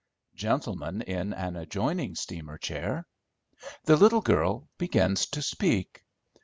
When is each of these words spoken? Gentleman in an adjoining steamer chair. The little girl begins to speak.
Gentleman 0.33 1.03
in 1.03 1.31
an 1.31 1.55
adjoining 1.55 2.15
steamer 2.15 2.57
chair. 2.57 3.05
The 3.83 3.95
little 3.97 4.21
girl 4.21 4.67
begins 4.79 5.27
to 5.27 5.43
speak. 5.43 6.03